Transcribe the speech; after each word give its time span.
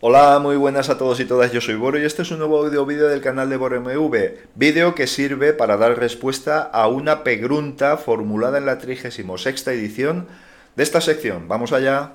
Hola, 0.00 0.38
muy 0.38 0.54
buenas 0.54 0.90
a 0.90 0.96
todos 0.96 1.18
y 1.18 1.24
todas, 1.24 1.50
yo 1.50 1.60
soy 1.60 1.74
Boro 1.74 1.98
y 1.98 2.04
este 2.04 2.22
es 2.22 2.30
un 2.30 2.38
nuevo 2.38 2.64
audio 2.64 2.86
vídeo 2.86 3.08
del 3.08 3.20
canal 3.20 3.50
de 3.50 3.56
BoroMV, 3.56 4.14
vídeo 4.54 4.94
que 4.94 5.08
sirve 5.08 5.52
para 5.52 5.76
dar 5.76 5.98
respuesta 5.98 6.62
a 6.62 6.86
una 6.86 7.24
pregunta 7.24 7.96
formulada 7.96 8.58
en 8.58 8.66
la 8.66 8.78
36 8.78 9.66
edición 9.66 10.28
de 10.76 10.84
esta 10.84 11.00
sección. 11.00 11.48
¡Vamos 11.48 11.72
allá! 11.72 12.12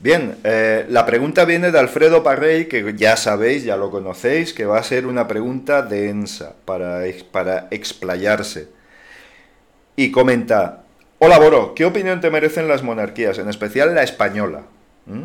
Bien, 0.00 0.36
eh, 0.44 0.86
la 0.88 1.04
pregunta 1.04 1.44
viene 1.44 1.72
de 1.72 1.78
Alfredo 1.78 2.22
Parrey, 2.22 2.66
que 2.66 2.94
ya 2.96 3.16
sabéis, 3.16 3.64
ya 3.64 3.76
lo 3.76 3.90
conocéis, 3.90 4.52
que 4.52 4.64
va 4.64 4.78
a 4.78 4.82
ser 4.84 5.06
una 5.06 5.26
pregunta 5.26 5.82
densa 5.82 6.54
para, 6.64 7.00
para 7.32 7.66
explayarse. 7.72 8.68
Y 9.96 10.12
comenta, 10.12 10.84
hola 11.18 11.40
Boro, 11.40 11.74
¿qué 11.74 11.84
opinión 11.84 12.20
te 12.20 12.30
merecen 12.30 12.68
las 12.68 12.84
monarquías, 12.84 13.38
en 13.38 13.48
especial 13.48 13.92
la 13.96 14.04
española? 14.04 14.62
¿Mm? 15.06 15.24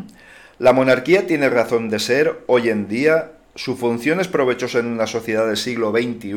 La 0.58 0.72
monarquía 0.72 1.24
tiene 1.28 1.48
razón 1.50 1.88
de 1.88 2.00
ser 2.00 2.40
hoy 2.48 2.68
en 2.68 2.88
día, 2.88 3.30
su 3.54 3.76
función 3.76 4.18
es 4.18 4.26
provechosa 4.26 4.80
en 4.80 4.86
una 4.86 5.06
sociedad 5.06 5.46
del 5.46 5.56
siglo 5.56 5.92
XXI. 5.92 6.34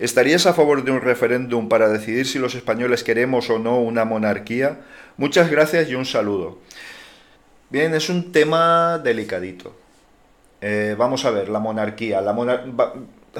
¿Estarías 0.00 0.46
a 0.46 0.54
favor 0.54 0.82
de 0.82 0.90
un 0.90 1.00
referéndum 1.00 1.68
para 1.68 1.88
decidir 1.88 2.26
si 2.26 2.40
los 2.40 2.56
españoles 2.56 3.04
queremos 3.04 3.48
o 3.50 3.60
no 3.60 3.78
una 3.78 4.04
monarquía? 4.04 4.80
Muchas 5.16 5.48
gracias 5.48 5.88
y 5.88 5.94
un 5.94 6.04
saludo. 6.04 6.58
Bien, 7.74 7.92
es 7.92 8.08
un 8.08 8.30
tema 8.30 9.00
delicadito. 9.00 9.74
Eh, 10.60 10.94
vamos 10.96 11.24
a 11.24 11.32
ver, 11.32 11.48
la 11.48 11.58
monarquía. 11.58 12.20
La 12.20 12.32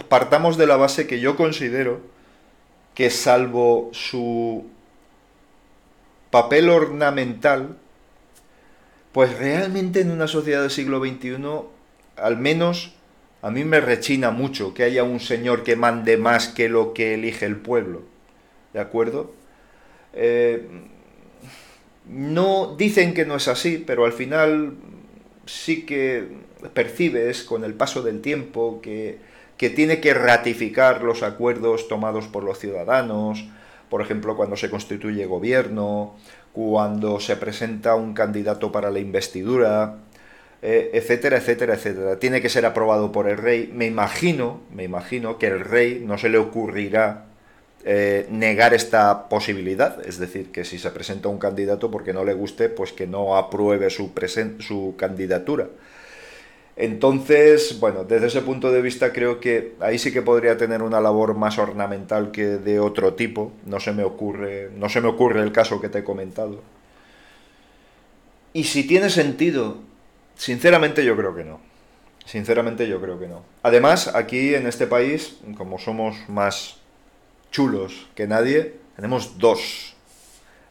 Partamos 0.09 0.57
de 0.57 0.67
la 0.67 0.77
base 0.77 1.07
que 1.07 1.21
yo 1.21 1.37
considero 1.37 2.01
que 2.97 3.11
salvo 3.11 3.91
su 3.93 4.67
papel 6.33 6.69
ornamental, 6.69 7.77
pues 9.13 9.39
realmente 9.39 10.01
en 10.01 10.11
una 10.11 10.27
sociedad 10.27 10.63
del 10.63 10.73
siglo 10.73 10.99
XXI, 10.99 11.37
al 12.17 12.37
menos 12.37 12.97
a 13.41 13.53
mí 13.53 13.63
me 13.63 13.79
rechina 13.81 14.33
mucho 14.33 14.75
que 14.75 14.83
haya 14.83 15.05
un 15.05 15.21
señor 15.21 15.63
que 15.63 15.77
mande 15.77 16.17
más 16.17 16.49
que 16.49 16.69
lo 16.69 16.93
que 16.93 17.15
elige 17.15 17.47
el 17.47 17.59
pueblo. 17.59 18.03
¿De 18.73 18.81
acuerdo? 18.81 19.33
Eh, 20.13 20.69
no 22.07 22.75
dicen 22.77 23.15
que 23.15 23.25
no 23.25 23.37
es 23.37 23.49
así, 23.49 23.83
pero 23.85 24.05
al 24.05 24.13
final 24.13 24.75
sí 25.47 25.85
que 25.85 26.29
percibes 26.73 27.43
con 27.43 27.65
el 27.65 27.75
paso 27.75 28.03
del 28.03 28.21
tiempo 28.21 28.81
que, 28.83 29.19
que 29.57 29.71
tiene 29.71 30.01
que 30.01 30.15
ratificar 30.15 31.03
los 31.03 31.23
acuerdos 31.23 31.89
tomados 31.89 32.27
por 32.29 32.45
los 32.45 32.59
ciudadanos, 32.59 33.47
por 33.89 34.03
ejemplo, 34.03 34.37
cuando 34.37 34.57
se 34.57 34.71
constituye 34.71 35.27
gobierno, 35.27 36.17
cuando 36.53 37.21
se 37.21 37.37
presenta 37.37 37.95
un 37.95 38.15
candidato 38.15 38.73
para 38.73 38.91
la 38.91 38.99
investidura, 38.99 39.99
eh, 40.63 40.91
etcétera, 40.95 41.37
etcétera, 41.37 41.75
etcétera. 41.75 42.19
Tiene 42.19 42.41
que 42.41 42.49
ser 42.49 42.65
aprobado 42.65 43.13
por 43.13 43.29
el 43.29 43.37
rey. 43.37 43.71
Me 43.73 43.87
imagino, 43.87 44.61
me 44.73 44.85
imagino 44.85 45.39
que 45.39 45.49
el 45.49 45.61
rey 45.61 46.03
no 46.05 46.17
se 46.17 46.29
le 46.29 46.39
ocurrirá 46.39 47.27
eh, 47.85 48.27
negar 48.31 48.73
esta 48.73 49.29
posibilidad, 49.29 50.05
es 50.07 50.19
decir, 50.19 50.51
que 50.51 50.65
si 50.65 50.79
se 50.79 50.91
presenta 50.91 51.29
un 51.29 51.39
candidato 51.39 51.91
porque 51.91 52.15
no 52.15 52.25
le 52.25 52.33
guste, 52.33 52.71
pues 52.71 52.93
que 52.93 53.07
no 53.07 53.37
apruebe 53.37 53.91
su, 53.91 54.11
su 54.61 54.95
candidatura. 54.97 55.69
Entonces, 56.77 57.79
bueno, 57.79 58.05
desde 58.05 58.27
ese 58.27 58.41
punto 58.41 58.73
de 58.73 58.83
vista 58.83 59.13
creo 59.13 59.39
que 59.39 59.75
ahí 59.81 59.99
sí 59.99 60.13
que 60.13 60.23
podría 60.23 60.57
tener 60.57 60.83
una 60.83 61.01
labor 61.01 61.35
más 61.35 61.59
ornamental 61.59 62.33
que 62.33 62.47
de 62.59 62.81
otro 62.81 63.15
tipo. 63.15 63.53
No 63.65 63.79
se 63.79 63.93
me 63.93 64.03
ocurre, 64.03 64.71
no 64.75 64.89
se 64.89 65.01
me 65.01 65.09
ocurre 65.09 65.43
el 65.43 65.53
caso 65.53 65.81
que 65.81 65.89
te 65.89 65.99
he 65.99 66.05
comentado. 66.05 66.63
Y 68.53 68.65
si 68.65 68.87
tiene 68.87 69.11
sentido, 69.11 69.79
sinceramente 70.37 71.05
yo 71.05 71.17
creo 71.17 71.35
que 71.35 71.45
no. 71.45 71.61
Sinceramente 72.25 72.89
yo 72.89 73.01
creo 73.01 73.21
que 73.21 73.29
no. 73.29 73.43
Además, 73.63 74.09
aquí 74.15 74.55
en 74.55 74.67
este 74.67 74.87
país, 74.87 75.37
como 75.57 75.79
somos 75.79 76.17
más 76.29 76.79
chulos 77.55 78.09
que 78.17 78.27
nadie, 78.27 78.75
tenemos 78.97 79.39
dos, 79.39 79.95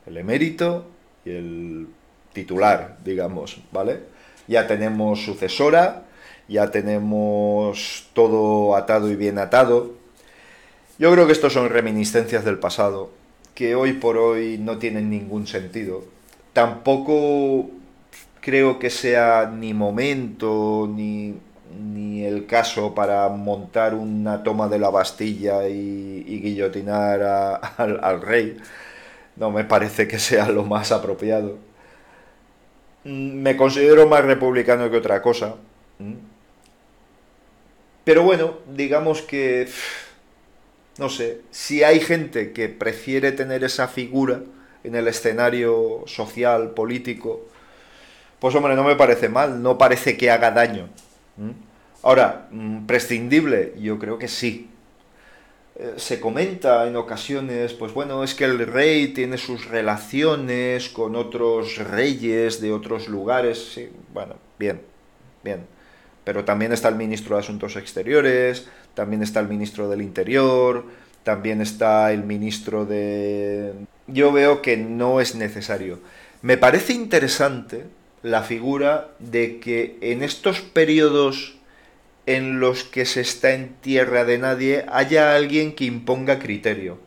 el 0.05 0.17
emérito 0.17 0.85
y 1.23 1.29
el 1.29 1.87
titular, 2.33 2.97
digamos, 3.05 3.61
¿vale? 3.71 4.01
Ya 4.49 4.67
tenemos 4.67 5.23
sucesora, 5.23 6.03
ya 6.49 6.71
tenemos 6.71 8.09
todo 8.11 8.75
atado 8.75 9.09
y 9.09 9.15
bien 9.15 9.39
atado. 9.39 9.93
Yo 10.99 11.09
creo 11.13 11.25
que 11.25 11.31
estos 11.31 11.53
son 11.53 11.69
reminiscencias 11.69 12.43
del 12.43 12.59
pasado, 12.59 13.11
que 13.55 13.75
hoy 13.75 13.93
por 13.93 14.17
hoy 14.17 14.57
no 14.57 14.77
tienen 14.77 15.09
ningún 15.09 15.47
sentido. 15.47 16.03
Tampoco 16.51 17.69
creo 18.41 18.77
que 18.77 18.89
sea 18.89 19.49
ni 19.49 19.73
momento 19.73 20.91
ni 20.93 21.35
ni 21.77 22.25
el 22.25 22.45
caso 22.45 22.93
para 22.93 23.27
montar 23.29 23.95
una 23.95 24.43
toma 24.43 24.67
de 24.67 24.79
la 24.79 24.89
Bastilla 24.89 25.67
y, 25.67 26.23
guillotinar 26.41 27.21
al, 27.77 28.21
rey. 28.21 28.57
No 29.35 29.51
me 29.51 29.63
parece 29.63 30.07
que 30.07 30.19
sea 30.19 30.49
lo 30.49 30.63
más 30.63 30.91
apropiado. 30.91 31.57
Mm, 33.03 33.41
me 33.41 33.57
considero 33.57 34.07
más 34.07 34.23
republicano 34.23 34.89
que 34.89 34.97
otra 34.97 35.21
cosa. 35.21 35.55
Pero 38.03 38.23
bueno, 38.23 38.57
digamos 38.75 39.21
que... 39.21 39.67
No 40.97 41.09
sé, 41.09 41.41
si 41.49 41.83
hay 41.83 41.99
gente 41.99 42.51
que 42.53 42.69
prefiere 42.69 43.31
tener 43.31 43.63
esa 43.63 43.87
figura 43.87 44.41
en 44.83 44.95
el 44.95 45.07
escenario 45.07 46.03
social, 46.05 46.71
político, 46.71 47.47
pues 48.39 48.53
hombre, 48.55 48.75
no 48.75 48.83
me 48.83 48.95
parece 48.95 49.29
mal, 49.29 49.63
no 49.63 49.77
parece 49.77 50.17
que 50.17 50.29
haga 50.29 50.51
daño. 50.51 50.89
¿Mm? 51.37 51.51
Ahora, 52.03 52.47
mm, 52.51 52.85
prescindible, 52.85 53.73
yo 53.79 53.97
creo 53.97 54.17
que 54.17 54.27
sí. 54.27 54.69
Eh, 55.75 55.93
se 55.97 56.19
comenta 56.19 56.87
en 56.87 56.95
ocasiones, 56.95 57.73
pues 57.73 57.93
bueno, 57.93 58.23
es 58.23 58.35
que 58.35 58.45
el 58.45 58.59
rey 58.67 59.07
tiene 59.07 59.37
sus 59.37 59.65
relaciones 59.65 60.89
con 60.89 61.15
otros 61.15 61.77
reyes 61.77 62.61
de 62.61 62.71
otros 62.71 63.07
lugares. 63.07 63.71
Sí, 63.73 63.89
bueno, 64.13 64.35
bien, 64.59 64.81
bien. 65.43 65.65
Pero 66.23 66.45
también 66.45 66.71
está 66.73 66.89
el 66.89 66.95
ministro 66.95 67.35
de 67.35 67.41
Asuntos 67.41 67.75
Exteriores, 67.75 68.67
también 68.93 69.23
está 69.23 69.39
el 69.39 69.47
ministro 69.47 69.89
del 69.89 70.01
Interior, 70.01 70.85
también 71.23 71.61
está 71.61 72.11
el 72.11 72.23
ministro 72.23 72.85
de... 72.85 73.73
Yo 74.07 74.31
veo 74.31 74.61
que 74.61 74.77
no 74.77 75.21
es 75.21 75.35
necesario. 75.35 75.99
Me 76.41 76.57
parece 76.57 76.93
interesante 76.93 77.85
la 78.23 78.41
figura 78.41 79.09
de 79.19 79.59
que 79.59 79.97
en 80.01 80.23
estos 80.23 80.61
periodos 80.61 81.55
en 82.25 82.61
los 82.61 82.85
que 82.85 83.05
se 83.05 83.21
está 83.21 83.51
en 83.51 83.73
tierra 83.81 84.23
de 84.23 84.37
nadie 84.37 84.85
haya 84.91 85.35
alguien 85.35 85.75
que 85.75 85.83
imponga 85.83 86.39
criterio 86.39 86.97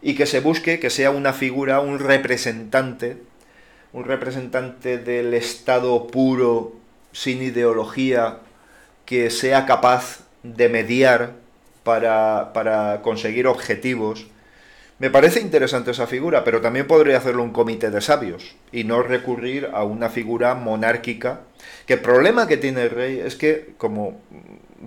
y 0.00 0.14
que 0.14 0.26
se 0.26 0.40
busque 0.40 0.80
que 0.80 0.90
sea 0.90 1.10
una 1.10 1.34
figura, 1.34 1.80
un 1.80 1.98
representante, 1.98 3.18
un 3.92 4.04
representante 4.04 4.96
del 4.96 5.34
Estado 5.34 6.06
puro, 6.06 6.72
sin 7.12 7.42
ideología, 7.42 8.38
que 9.04 9.30
sea 9.30 9.66
capaz 9.66 10.20
de 10.42 10.68
mediar 10.68 11.34
para, 11.82 12.52
para 12.54 13.02
conseguir 13.02 13.46
objetivos 13.46 14.26
me 14.98 15.10
parece 15.10 15.40
interesante 15.40 15.92
esa 15.92 16.08
figura, 16.08 16.42
pero 16.42 16.60
también 16.60 16.86
podría 16.86 17.18
hacerlo 17.18 17.44
un 17.44 17.52
comité 17.52 17.90
de 17.90 18.00
sabios 18.00 18.56
y 18.72 18.82
no 18.82 19.02
recurrir 19.02 19.70
a 19.72 19.84
una 19.84 20.08
figura 20.08 20.54
monárquica. 20.56 21.42
Que 21.86 21.94
el 21.94 22.00
problema 22.00 22.48
que 22.48 22.56
tiene 22.56 22.82
el 22.82 22.90
rey 22.90 23.20
es 23.20 23.36
que, 23.36 23.74
como 23.78 24.20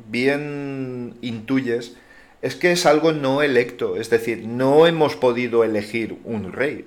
bien 0.10 1.16
intuyes, 1.22 1.96
es 2.42 2.56
que 2.56 2.74
es 2.74 2.86
algo 2.86 3.14
no 3.14 3.42
electo, 3.42 3.96
es 3.96 4.10
decir, 4.10 4.46
no 4.46 4.86
hemos 4.86 5.16
podido 5.16 5.64
elegir 5.64 6.18
un 6.26 6.52
rey. 6.52 6.86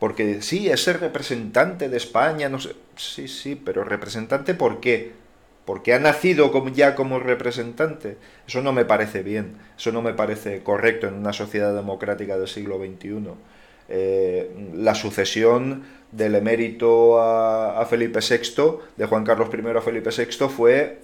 Porque 0.00 0.42
sí, 0.42 0.70
es 0.70 0.86
representante 0.98 1.88
de 1.88 1.98
España, 1.98 2.48
no 2.48 2.58
sé, 2.58 2.74
sí, 2.96 3.28
sí, 3.28 3.54
pero 3.54 3.84
representante 3.84 4.54
¿por 4.54 4.80
qué? 4.80 5.12
Porque 5.64 5.94
ha 5.94 5.98
nacido 5.98 6.52
ya 6.72 6.94
como 6.94 7.18
representante. 7.18 8.16
Eso 8.46 8.62
no 8.62 8.72
me 8.72 8.84
parece 8.84 9.22
bien, 9.22 9.56
eso 9.76 9.92
no 9.92 10.02
me 10.02 10.14
parece 10.14 10.62
correcto 10.62 11.06
en 11.06 11.14
una 11.14 11.32
sociedad 11.32 11.74
democrática 11.74 12.38
del 12.38 12.48
siglo 12.48 12.78
XXI. 12.78 13.30
Eh, 13.88 14.50
la 14.74 14.94
sucesión 14.94 15.82
del 16.12 16.34
emérito 16.34 17.20
a, 17.20 17.84
Felipe 17.86 18.20
VI, 18.20 18.78
de 18.96 19.06
Juan 19.06 19.24
Carlos 19.24 19.48
I 19.52 19.76
a 19.76 19.80
Felipe 19.80 20.10
VI, 20.10 20.48
fue 20.48 20.98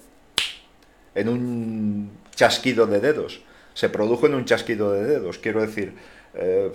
en 1.15 1.29
un 1.29 2.11
chasquido 2.35 2.87
de 2.87 2.99
dedos. 2.99 3.41
Se 3.73 3.89
produjo 3.89 4.27
en 4.27 4.35
un 4.35 4.45
chasquido 4.45 4.91
de 4.91 5.03
dedos. 5.05 5.37
Quiero 5.37 5.61
decir, 5.61 5.93
eh, 6.33 6.71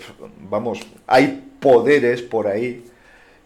vamos, 0.49 0.81
hay 1.06 1.50
poderes 1.61 2.23
por 2.23 2.46
ahí 2.46 2.84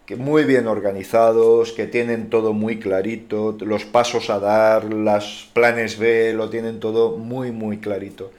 que 0.07 0.15
muy 0.15 0.45
bien 0.45 0.67
organizados, 0.67 1.73
que 1.73 1.85
tienen 1.85 2.29
todo 2.29 2.53
muy 2.53 2.79
clarito, 2.79 3.57
los 3.59 3.83
pasos 3.83 4.29
a 4.29 4.39
dar, 4.39 4.85
los 4.85 5.49
planes 5.53 5.99
B, 5.99 6.31
lo 6.33 6.49
tienen 6.49 6.79
todo 6.79 7.17
muy, 7.17 7.51
muy 7.51 7.79
clarito. 7.79 8.31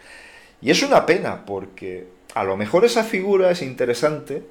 Y 0.63 0.71
es 0.71 0.83
una 0.83 1.05
pena 1.05 1.45
porque 1.45 2.07
a 2.35 2.43
lo 2.43 2.57
mejor 2.57 2.87
esa 2.87 3.05
figura 3.05 3.51
es 3.51 3.61
interesante, 3.61 4.43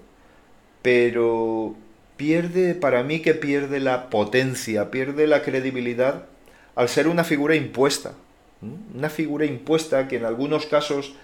pero 0.84 1.74
pierde, 2.18 2.76
para 2.76 3.02
mí 3.02 3.20
que 3.24 3.34
pierde 3.34 3.80
la 3.80 4.12
potencia, 4.12 4.92
pierde 4.92 5.26
la 5.26 5.42
credibilidad 5.42 6.26
al 6.76 6.88
ser 6.88 7.08
una 7.08 7.24
figura 7.24 7.56
impuesta. 7.56 8.14
Una 8.96 9.10
figura 9.10 9.46
impuesta 9.46 10.08
que 10.08 10.18
en 10.18 10.26
algunos 10.26 10.68
casos 10.68 11.16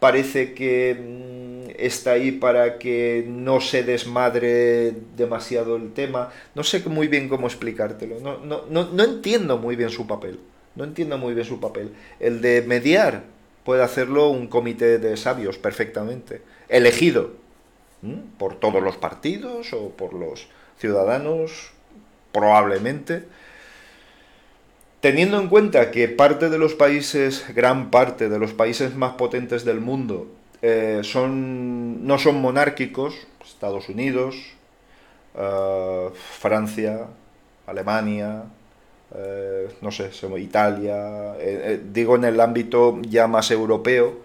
parece 0.00 0.54
que 0.54 0.96
mm, 0.98 1.70
está 1.78 2.12
ahí 2.12 2.32
para 2.32 2.78
que 2.78 3.24
no 3.28 3.60
se 3.60 3.84
desmadre 3.84 4.94
demasiado 5.16 5.76
el 5.76 5.92
tema. 5.92 6.32
No 6.54 6.64
sé 6.64 6.80
muy 6.88 7.06
bien 7.06 7.28
cómo 7.28 7.46
explicártelo. 7.46 8.18
No, 8.20 8.38
no, 8.38 8.64
no, 8.90 9.04
entiendo 9.04 9.58
muy 9.58 9.76
bien 9.76 9.90
su 9.90 10.06
papel. 10.06 10.40
No 10.74 10.84
entiendo 10.84 11.18
muy 11.18 11.34
bien 11.34 11.46
su 11.46 11.60
papel. 11.60 11.92
El 12.18 12.40
de 12.40 12.62
mediar 12.62 13.24
puede 13.64 13.82
hacerlo 13.82 14.30
un 14.30 14.48
comité 14.48 14.98
de 14.98 15.16
sabios 15.16 15.58
perfectamente. 15.58 16.42
Elegido 16.68 17.32
por 18.38 18.54
todos 18.56 18.82
los 18.82 18.96
partidos 18.96 19.72
o 19.74 19.90
por 19.90 20.14
los 20.14 20.48
ciudadanos, 20.78 21.72
probablemente 22.32 23.24
Teniendo 25.00 25.40
en 25.40 25.48
cuenta 25.48 25.90
que 25.90 26.08
parte 26.08 26.50
de 26.50 26.58
los 26.58 26.74
países, 26.74 27.46
gran 27.54 27.90
parte 27.90 28.28
de 28.28 28.38
los 28.38 28.52
países 28.52 28.94
más 28.94 29.14
potentes 29.14 29.64
del 29.64 29.80
mundo, 29.80 30.28
eh, 30.60 31.00
son, 31.04 32.06
no 32.06 32.18
son 32.18 32.42
monárquicos, 32.42 33.14
Estados 33.42 33.88
Unidos, 33.88 34.36
eh, 35.34 36.08
Francia, 36.38 37.06
Alemania, 37.66 38.44
eh, 39.14 39.68
no 39.80 39.90
sé, 39.90 40.10
Italia, 40.38 41.34
digo 41.90 42.16
en 42.16 42.24
el 42.24 42.38
ámbito 42.38 43.00
ya 43.02 43.26
más 43.26 43.50
europeo, 43.50 44.18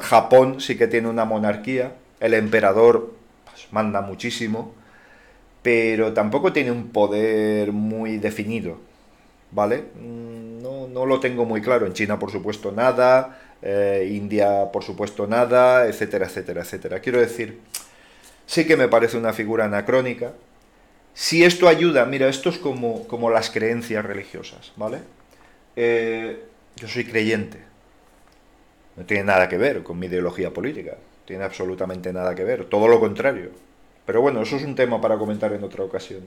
Japón 0.00 0.60
sí 0.60 0.78
que 0.78 0.86
tiene 0.86 1.08
una 1.08 1.24
monarquía, 1.24 1.94
el 2.20 2.34
emperador 2.34 3.14
pues, 3.46 3.66
manda 3.72 4.00
muchísimo, 4.00 4.74
pero 5.62 6.12
tampoco 6.12 6.52
tiene 6.52 6.70
un 6.70 6.90
poder 6.90 7.72
muy 7.72 8.18
definido. 8.18 8.87
¿Vale? 9.50 9.84
Mm, 9.94 10.62
no, 10.62 10.88
no, 10.88 11.06
lo 11.06 11.20
tengo 11.20 11.44
muy 11.44 11.60
claro. 11.62 11.86
En 11.86 11.92
China, 11.92 12.18
por 12.18 12.30
supuesto, 12.30 12.72
nada. 12.72 13.38
Eh, 13.62 14.10
India, 14.12 14.70
por 14.72 14.84
supuesto, 14.84 15.26
nada, 15.26 15.86
etcétera, 15.86 16.26
etcétera, 16.26 16.62
etcétera. 16.62 17.00
Quiero 17.00 17.20
decir, 17.20 17.58
sí 18.46 18.66
que 18.66 18.76
me 18.76 18.88
parece 18.88 19.16
una 19.16 19.32
figura 19.32 19.64
anacrónica. 19.64 20.32
Si 21.14 21.44
esto 21.44 21.68
ayuda, 21.68 22.04
mira, 22.04 22.28
esto 22.28 22.50
es 22.50 22.58
como, 22.58 23.06
como 23.08 23.30
las 23.30 23.50
creencias 23.50 24.04
religiosas, 24.04 24.72
¿vale? 24.76 24.98
Eh, 25.74 26.44
yo 26.76 26.88
soy 26.88 27.04
creyente. 27.04 27.58
No 28.96 29.04
tiene 29.04 29.24
nada 29.24 29.48
que 29.48 29.58
ver 29.58 29.82
con 29.82 29.98
mi 29.98 30.06
ideología 30.06 30.52
política. 30.52 30.96
Tiene 31.24 31.44
absolutamente 31.44 32.12
nada 32.12 32.34
que 32.34 32.44
ver. 32.44 32.64
Todo 32.66 32.88
lo 32.88 33.00
contrario. 33.00 33.50
Pero 34.06 34.20
bueno, 34.22 34.42
eso 34.42 34.56
es 34.56 34.64
un 34.64 34.74
tema 34.74 35.00
para 35.00 35.18
comentar 35.18 35.52
en 35.52 35.62
otra 35.62 35.84
ocasión. 35.84 36.22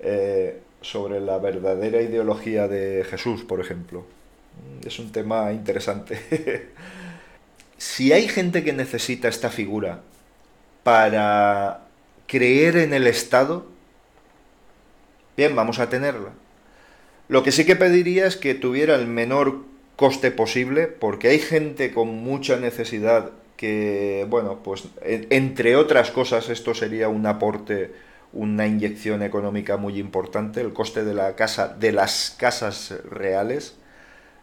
Eh, 0.00 0.60
sobre 0.80 1.20
la 1.20 1.38
verdadera 1.38 2.00
ideología 2.00 2.68
de 2.68 3.04
Jesús, 3.04 3.42
por 3.42 3.60
ejemplo. 3.60 4.04
Es 4.84 4.98
un 4.98 5.12
tema 5.12 5.52
interesante. 5.52 6.68
si 7.78 8.12
hay 8.12 8.28
gente 8.28 8.64
que 8.64 8.72
necesita 8.72 9.28
esta 9.28 9.50
figura 9.50 10.00
para 10.82 11.86
creer 12.26 12.76
en 12.76 12.94
el 12.94 13.06
Estado, 13.06 13.66
bien, 15.36 15.54
vamos 15.54 15.78
a 15.78 15.88
tenerla. 15.88 16.30
Lo 17.28 17.42
que 17.42 17.52
sí 17.52 17.66
que 17.66 17.76
pediría 17.76 18.26
es 18.26 18.36
que 18.36 18.54
tuviera 18.54 18.94
el 18.94 19.06
menor 19.06 19.64
coste 19.96 20.30
posible, 20.30 20.86
porque 20.86 21.28
hay 21.28 21.38
gente 21.38 21.92
con 21.92 22.08
mucha 22.08 22.56
necesidad 22.56 23.32
que, 23.56 24.24
bueno, 24.30 24.60
pues 24.62 24.84
entre 25.02 25.76
otras 25.76 26.12
cosas 26.12 26.48
esto 26.48 26.74
sería 26.74 27.08
un 27.08 27.26
aporte 27.26 27.92
una 28.32 28.66
inyección 28.66 29.22
económica 29.22 29.76
muy 29.76 29.98
importante, 29.98 30.60
el 30.60 30.72
coste 30.72 31.04
de 31.04 31.14
la 31.14 31.34
casa, 31.34 31.68
de 31.68 31.92
las 31.92 32.36
casas 32.38 32.94
reales. 33.10 33.76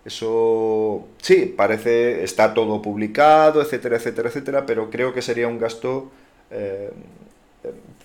Eso 0.06 1.08
sí, 1.22 1.54
parece, 1.56 2.24
está 2.24 2.54
todo 2.54 2.82
publicado, 2.82 3.62
etcétera, 3.62 3.98
etcétera, 3.98 4.30
etcétera, 4.30 4.66
pero 4.66 4.90
creo 4.90 5.14
que 5.14 5.22
sería 5.22 5.48
un 5.48 5.60
gasto 5.60 6.12
eh, 6.52 6.92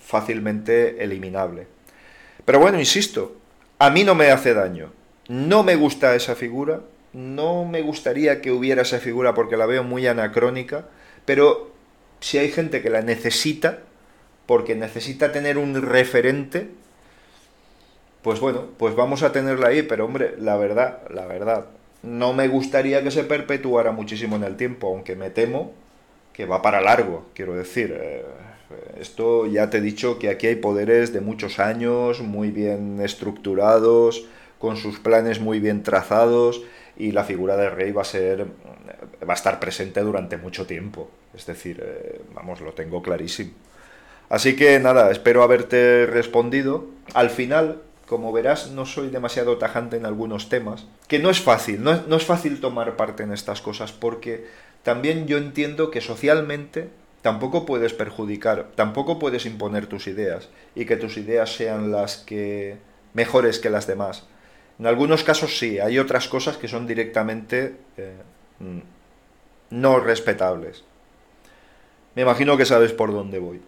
fácilmente 0.01 1.03
eliminable. 1.03 1.67
Pero 2.45 2.59
bueno, 2.59 2.79
insisto, 2.79 3.35
a 3.77 3.89
mí 3.89 4.03
no 4.03 4.15
me 4.15 4.31
hace 4.31 4.53
daño. 4.53 4.91
No 5.27 5.63
me 5.63 5.75
gusta 5.75 6.15
esa 6.15 6.35
figura, 6.35 6.81
no 7.13 7.65
me 7.65 7.81
gustaría 7.81 8.41
que 8.41 8.51
hubiera 8.51 8.81
esa 8.81 8.99
figura 8.99 9.33
porque 9.33 9.57
la 9.57 9.65
veo 9.65 9.83
muy 9.83 10.07
anacrónica, 10.07 10.85
pero 11.25 11.71
si 12.19 12.37
hay 12.37 12.51
gente 12.51 12.81
que 12.81 12.89
la 12.89 13.01
necesita, 13.01 13.79
porque 14.51 14.75
necesita 14.75 15.31
tener 15.31 15.57
un 15.57 15.81
referente, 15.81 16.67
pues 18.21 18.41
bueno, 18.41 18.65
pues 18.77 18.97
vamos 18.97 19.23
a 19.23 19.31
tenerla 19.31 19.67
ahí, 19.67 19.81
pero 19.81 20.03
hombre, 20.03 20.35
la 20.39 20.57
verdad, 20.57 21.03
la 21.09 21.25
verdad, 21.25 21.67
no 22.03 22.33
me 22.33 22.49
gustaría 22.49 23.01
que 23.01 23.11
se 23.11 23.23
perpetuara 23.23 23.93
muchísimo 23.93 24.35
en 24.35 24.43
el 24.43 24.57
tiempo, 24.57 24.87
aunque 24.87 25.15
me 25.15 25.29
temo 25.29 25.71
que 26.33 26.45
va 26.45 26.61
para 26.61 26.81
largo, 26.81 27.27
quiero 27.33 27.55
decir. 27.55 27.97
Eh, 27.97 28.25
esto 28.99 29.47
ya 29.47 29.69
te 29.69 29.77
he 29.77 29.81
dicho 29.81 30.19
que 30.19 30.27
aquí 30.27 30.47
hay 30.47 30.57
poderes 30.57 31.13
de 31.13 31.21
muchos 31.21 31.57
años, 31.57 32.19
muy 32.19 32.51
bien 32.51 32.99
estructurados, 32.99 34.27
con 34.59 34.75
sus 34.75 34.99
planes 34.99 35.39
muy 35.39 35.61
bien 35.61 35.81
trazados, 35.81 36.61
y 36.97 37.13
la 37.13 37.23
figura 37.23 37.55
del 37.55 37.71
rey 37.71 37.93
va 37.93 38.01
a 38.01 38.03
ser 38.03 38.47
va 39.25 39.31
a 39.31 39.37
estar 39.37 39.61
presente 39.61 40.01
durante 40.01 40.35
mucho 40.35 40.67
tiempo. 40.67 41.09
Es 41.33 41.45
decir, 41.45 41.81
eh, 41.81 42.19
vamos, 42.33 42.59
lo 42.59 42.73
tengo 42.73 43.01
clarísimo. 43.01 43.51
Así 44.31 44.55
que 44.55 44.79
nada, 44.79 45.11
espero 45.11 45.43
haberte 45.43 46.05
respondido. 46.05 46.85
Al 47.13 47.29
final, 47.31 47.81
como 48.07 48.31
verás, 48.31 48.71
no 48.71 48.85
soy 48.85 49.09
demasiado 49.09 49.57
tajante 49.57 49.97
en 49.97 50.05
algunos 50.05 50.47
temas, 50.47 50.85
que 51.09 51.19
no 51.19 51.29
es 51.29 51.41
fácil, 51.41 51.83
no 51.83 52.15
es, 52.15 52.25
fácil 52.25 52.61
tomar 52.61 52.95
parte 52.95 53.23
en 53.23 53.33
estas 53.33 53.61
cosas, 53.61 53.91
porque 53.91 54.47
también 54.83 55.27
yo 55.27 55.37
entiendo 55.37 55.91
que 55.91 55.99
socialmente 55.99 56.87
tampoco 57.21 57.65
puedes 57.65 57.91
perjudicar, 57.91 58.69
tampoco 58.75 59.19
puedes 59.19 59.45
imponer 59.45 59.87
tus 59.87 60.07
ideas 60.07 60.47
y 60.75 60.85
que 60.85 60.95
tus 60.95 61.17
ideas 61.17 61.53
sean 61.53 61.91
las 61.91 62.15
que 62.15 62.77
mejores 63.13 63.59
que 63.59 63.69
las 63.69 63.85
demás. 63.85 64.23
En 64.79 64.87
algunos 64.87 65.25
casos 65.25 65.59
sí, 65.59 65.79
hay 65.79 65.99
otras 65.99 66.29
cosas 66.29 66.55
que 66.55 66.69
son 66.69 66.87
directamente 66.87 67.75
eh, 67.97 68.15
mm, 68.59 68.79
no 69.71 69.99
respetables. 69.99 70.85
Me 72.15 72.21
imagino 72.21 72.55
que 72.55 72.65
sabes 72.65 72.93
por 72.93 73.11
dónde 73.11 73.37
voy. 73.37 73.59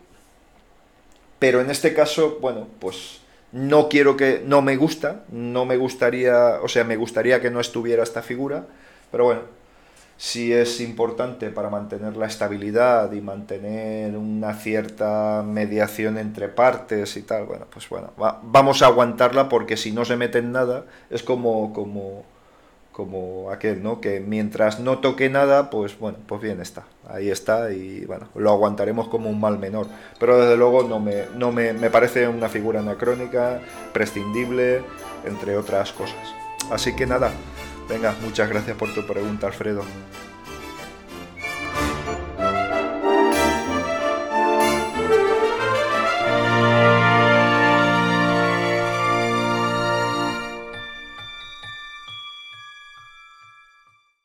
Pero 1.44 1.60
en 1.60 1.70
este 1.70 1.94
caso, 1.94 2.38
bueno, 2.40 2.68
pues 2.80 3.20
no 3.52 3.90
quiero 3.90 4.16
que, 4.16 4.42
no 4.46 4.62
me 4.62 4.78
gusta, 4.78 5.26
no 5.30 5.66
me 5.66 5.76
gustaría, 5.76 6.62
o 6.62 6.70
sea, 6.70 6.86
me 6.86 6.96
gustaría 6.96 7.42
que 7.42 7.52
no 7.52 7.60
estuviera 7.60 8.02
esta 8.02 8.22
figura, 8.22 8.66
pero 9.12 9.26
bueno, 9.26 9.42
si 10.16 10.54
es 10.54 10.80
importante 10.80 11.50
para 11.50 11.70
mantener 11.70 12.16
la 12.16 12.28
estabilidad 12.28 13.12
y 13.12 13.20
mantener 13.20 14.16
una 14.16 14.54
cierta 14.54 15.44
mediación 15.46 16.18
entre 16.18 16.48
partes 16.48 17.18
y 17.18 17.24
tal, 17.24 17.44
bueno, 17.44 17.66
pues 17.70 17.90
bueno, 17.90 18.14
vamos 18.44 18.82
a 18.82 18.86
aguantarla 18.86 19.50
porque 19.50 19.76
si 19.76 19.92
no 19.92 20.06
se 20.06 20.16
mete 20.16 20.38
en 20.38 20.54
nada 20.54 20.86
es 21.10 21.24
como, 21.24 21.74
como, 21.74 22.24
como 22.94 23.52
aquel, 23.52 23.84
¿no? 23.84 24.00
Que 24.00 24.22
mientras 24.22 24.80
no 24.80 25.00
toque 25.00 25.30
nada, 25.30 25.70
pues 25.70 26.00
bueno, 26.00 26.20
pues 26.26 26.42
bien 26.42 26.62
está. 26.62 26.86
Ahí 27.10 27.30
está 27.30 27.74
y 27.74 28.06
bueno, 28.06 28.30
lo 28.36 28.52
aguantaremos 28.52 29.10
como 29.10 29.30
un 29.30 29.42
mal 29.42 29.60
menor. 29.60 29.88
Pero 30.20 30.40
desde 30.40 30.56
luego 30.56 30.84
no 30.84 31.00
me, 31.02 31.26
no 31.36 31.52
me, 31.52 31.74
me 31.74 31.90
parece 31.90 32.28
una 32.30 32.48
figura 32.48 32.80
anacrónica, 32.80 33.60
prescindible, 33.92 34.84
entre 35.26 35.58
otras 35.58 35.92
cosas. 35.92 36.34
Así 36.72 36.96
que 36.96 37.06
nada, 37.06 37.32
venga, 37.90 38.16
muchas 38.22 38.48
gracias 38.48 38.78
por 38.78 38.94
tu 38.94 39.06
pregunta, 39.06 39.48
Alfredo. 39.48 39.84